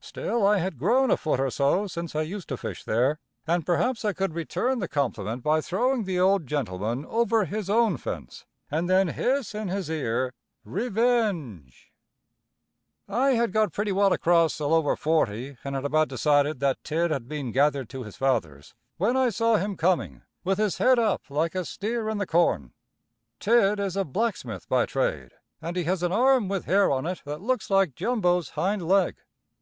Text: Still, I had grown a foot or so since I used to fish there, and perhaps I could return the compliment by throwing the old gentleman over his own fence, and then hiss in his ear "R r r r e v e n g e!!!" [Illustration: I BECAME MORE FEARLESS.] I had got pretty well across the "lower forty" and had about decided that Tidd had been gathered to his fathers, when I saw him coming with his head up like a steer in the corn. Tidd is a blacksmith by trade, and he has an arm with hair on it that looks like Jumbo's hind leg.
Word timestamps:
Still, 0.00 0.46
I 0.46 0.60
had 0.60 0.78
grown 0.78 1.10
a 1.10 1.16
foot 1.18 1.38
or 1.38 1.50
so 1.50 1.86
since 1.88 2.16
I 2.16 2.22
used 2.22 2.48
to 2.48 2.56
fish 2.56 2.84
there, 2.84 3.18
and 3.46 3.66
perhaps 3.66 4.02
I 4.02 4.14
could 4.14 4.32
return 4.32 4.78
the 4.78 4.88
compliment 4.88 5.42
by 5.42 5.60
throwing 5.60 6.04
the 6.04 6.18
old 6.18 6.46
gentleman 6.46 7.04
over 7.04 7.44
his 7.44 7.68
own 7.68 7.98
fence, 7.98 8.46
and 8.70 8.88
then 8.88 9.08
hiss 9.08 9.54
in 9.54 9.68
his 9.68 9.90
ear 9.90 10.22
"R 10.24 10.24
r 10.24 10.24
r 10.24 10.30
r 10.30 10.80
e 10.80 10.88
v 10.88 11.00
e 11.02 11.04
n 11.04 11.66
g 11.68 11.68
e!!!" 11.68 11.68
[Illustration: 13.10 13.10
I 13.10 13.12
BECAME 13.12 13.12
MORE 13.12 13.18
FEARLESS.] 13.18 13.36
I 13.36 13.42
had 13.42 13.52
got 13.52 13.72
pretty 13.74 13.92
well 13.92 14.12
across 14.14 14.56
the 14.56 14.68
"lower 14.70 14.96
forty" 14.96 15.58
and 15.62 15.74
had 15.74 15.84
about 15.84 16.08
decided 16.08 16.60
that 16.60 16.82
Tidd 16.82 17.10
had 17.10 17.28
been 17.28 17.52
gathered 17.52 17.90
to 17.90 18.04
his 18.04 18.16
fathers, 18.16 18.74
when 18.96 19.18
I 19.18 19.28
saw 19.28 19.56
him 19.56 19.76
coming 19.76 20.22
with 20.44 20.56
his 20.56 20.78
head 20.78 20.98
up 20.98 21.28
like 21.28 21.54
a 21.54 21.62
steer 21.66 22.08
in 22.08 22.16
the 22.16 22.26
corn. 22.26 22.72
Tidd 23.38 23.78
is 23.80 23.98
a 23.98 24.06
blacksmith 24.06 24.66
by 24.66 24.86
trade, 24.86 25.32
and 25.60 25.76
he 25.76 25.84
has 25.84 26.02
an 26.02 26.10
arm 26.10 26.48
with 26.48 26.64
hair 26.64 26.90
on 26.90 27.04
it 27.04 27.20
that 27.26 27.42
looks 27.42 27.68
like 27.68 27.94
Jumbo's 27.94 28.48
hind 28.56 28.80
leg. 28.80 29.18